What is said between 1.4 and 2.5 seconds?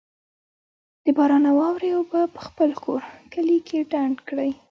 او واورې اوبه په